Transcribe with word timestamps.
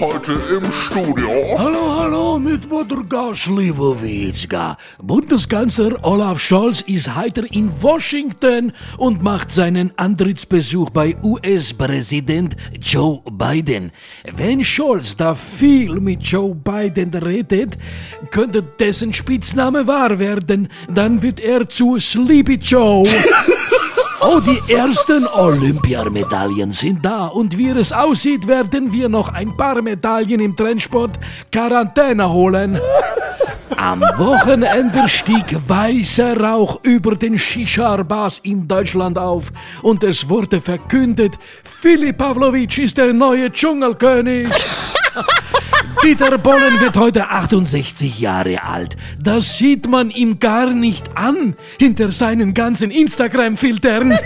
Heute 0.00 0.32
im 0.50 0.72
Studio. 0.72 1.30
Hallo, 1.58 1.96
hallo 1.98 2.38
mit 2.38 2.68
Motorgar 2.68 3.34
Slivovitska. 3.34 4.76
Bundeskanzler 5.02 5.98
Olaf 6.02 6.40
Scholz 6.40 6.80
ist 6.82 7.14
heiter 7.14 7.44
in 7.52 7.70
Washington 7.80 8.72
und 8.96 9.22
macht 9.22 9.52
seinen 9.52 9.92
Antrittsbesuch 9.96 10.90
bei 10.90 11.16
US-Präsident 11.22 12.56
Joe 12.80 13.20
Biden. 13.30 13.92
Wenn 14.36 14.64
Scholz 14.64 15.16
da 15.16 15.34
viel 15.34 16.00
mit 16.00 16.22
Joe 16.22 16.54
Biden 16.54 17.12
redet, 17.14 17.76
könnte 18.30 18.62
dessen 18.62 19.12
Spitzname 19.12 19.86
wahr 19.86 20.18
werden. 20.18 20.68
Dann 20.92 21.22
wird 21.22 21.38
er 21.38 21.68
zu 21.68 21.98
Sleepy 22.00 22.54
Joe. 22.54 23.02
Oh, 24.24 24.38
die 24.38 24.72
ersten 24.72 25.26
Olympiamedaillen 25.26 26.70
sind 26.70 27.04
da 27.04 27.26
und 27.26 27.58
wie 27.58 27.70
es 27.70 27.92
aussieht, 27.92 28.46
werden 28.46 28.92
wir 28.92 29.08
noch 29.08 29.28
ein 29.28 29.56
paar 29.56 29.82
Medaillen 29.82 30.40
im 30.40 30.54
Trendsport 30.54 31.18
Quarantäne 31.50 32.30
holen. 32.30 32.80
Am 33.76 34.00
Wochenende 34.00 35.08
stieg 35.08 35.44
weißer 35.66 36.40
Rauch 36.40 36.78
über 36.84 37.16
den 37.16 37.36
Shisha-Bars 37.36 38.38
in 38.44 38.68
Deutschland 38.68 39.18
auf 39.18 39.50
und 39.82 40.04
es 40.04 40.28
wurde 40.28 40.60
verkündet, 40.60 41.36
Filip 41.64 42.18
Pavlovic 42.18 42.78
ist 42.78 42.98
der 42.98 43.12
neue 43.12 43.50
Dschungelkönig. 43.50 44.48
Dieter 46.04 46.36
Bollen 46.36 46.80
wird 46.80 46.96
heute 46.96 47.30
68 47.30 48.18
Jahre 48.18 48.64
alt. 48.64 48.96
Das 49.20 49.56
sieht 49.56 49.88
man 49.88 50.10
ihm 50.10 50.40
gar 50.40 50.70
nicht 50.70 51.16
an 51.16 51.54
hinter 51.78 52.10
seinen 52.10 52.54
ganzen 52.54 52.90
Instagram-Filtern. 52.90 54.18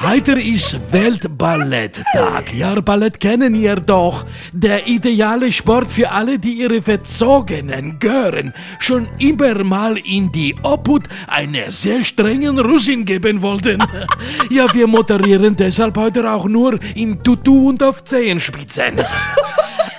Heute 0.00 0.32
ist 0.32 0.78
Weltballetttag. 0.92 2.54
Ja, 2.54 2.80
Ballett 2.80 3.18
kennen 3.18 3.54
ihr 3.54 3.76
doch. 3.76 4.24
Der 4.52 4.86
ideale 4.86 5.50
Sport 5.50 5.90
für 5.90 6.12
alle, 6.12 6.38
die 6.38 6.52
ihre 6.52 6.82
Verzogenen 6.82 7.98
gehören, 7.98 8.54
schon 8.78 9.08
immer 9.18 9.64
mal 9.64 9.96
in 9.96 10.30
die 10.30 10.54
Obhut 10.62 11.04
einer 11.26 11.70
sehr 11.70 12.04
strengen 12.04 12.58
Russin 12.58 13.04
geben 13.04 13.42
wollten. 13.42 13.82
Ja, 14.50 14.72
wir 14.72 14.86
moderieren 14.86 15.56
deshalb 15.56 15.96
heute 15.96 16.30
auch 16.30 16.46
nur 16.46 16.78
im 16.94 17.22
Tutu 17.22 17.68
und 17.68 17.82
auf 17.82 18.04
Zehenspitzen. 18.04 18.96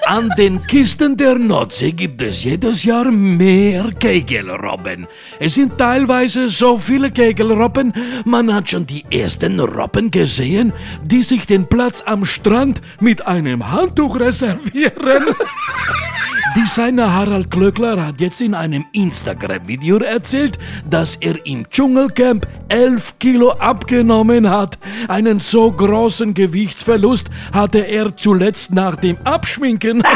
An 0.07 0.29
den 0.37 0.61
Kisten 0.67 1.17
der 1.17 1.35
Nordsee 1.35 1.91
gibt 1.91 2.21
es 2.21 2.43
jedes 2.43 2.83
Jahr 2.83 3.09
mehr 3.11 3.91
Kegelrobben. 3.99 5.07
Es 5.39 5.55
sind 5.55 5.79
teilweise 5.79 6.49
so 6.49 6.77
viele 6.77 7.09
Kegelrobben, 7.09 7.91
man 8.23 8.53
hat 8.53 8.69
schon 8.69 8.85
die 8.85 9.03
ersten 9.09 9.59
Robben 9.59 10.11
gesehen, 10.11 10.73
die 11.03 11.23
sich 11.23 11.47
den 11.47 11.67
Platz 11.67 12.03
am 12.05 12.23
Strand 12.23 12.81
mit 12.99 13.25
einem 13.25 13.71
Handtuch 13.71 14.19
reservieren. 14.19 15.25
Designer 16.55 17.11
Harald 17.11 17.51
Klöckler 17.51 18.05
hat 18.05 18.21
jetzt 18.21 18.39
in 18.41 18.53
einem 18.53 18.85
Instagram-Video 18.93 19.97
erzählt, 19.97 20.57
dass 20.89 21.17
er 21.17 21.45
im 21.45 21.69
Dschungelcamp 21.69 22.47
11 22.69 23.19
Kilo 23.19 23.51
abgenommen 23.51 24.49
hat. 24.49 24.77
Einen 25.07 25.39
so 25.39 25.71
großen 25.71 26.33
Gewichtsverlust 26.33 27.29
hatte 27.53 27.79
er 27.79 28.15
zuletzt 28.15 28.73
nach 28.73 28.95
dem 28.95 29.17
Abschminken. 29.23 30.03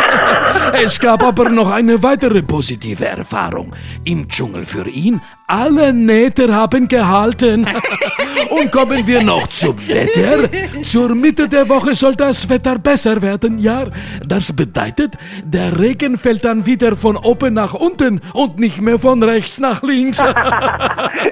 Es 0.83 1.00
gab 1.00 1.23
aber 1.23 1.50
noch 1.50 1.70
eine 1.72 2.02
weitere 2.03 2.42
positive 2.42 3.05
Erfahrung. 3.05 3.75
Im 4.03 4.27
Dschungel 4.27 4.66
für 4.66 4.88
ihn, 4.88 5.22
alle 5.47 5.94
Nähte 5.94 6.53
haben 6.53 6.88
gehalten. 6.88 7.67
Und 8.50 8.72
kommen 8.72 9.05
wir 9.05 9.23
noch 9.23 9.47
zum 9.47 9.75
Wetter. 9.88 10.50
Zur 10.83 11.16
Mitte 11.16 11.47
der 11.50 11.67
Woche 11.70 11.95
soll 11.95 12.16
das 12.16 12.47
Wetter 12.50 12.77
besser 12.80 13.22
werden. 13.22 13.59
Ja, 13.59 13.86
das 14.26 14.54
bedeutet, 14.54 15.15
der 15.43 15.80
Regen 15.80 16.17
fällt 16.17 16.45
dann 16.45 16.65
wieder 16.65 16.95
von 16.95 17.17
oben 17.17 17.54
nach 17.54 17.73
unten 17.73 18.21
und 18.33 18.59
nicht 18.59 18.82
mehr 18.82 18.99
von 18.99 19.21
rechts 19.23 19.59
nach 19.59 19.83
links. 19.83 20.23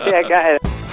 Ja, 0.08 0.22
geil. 0.28 0.58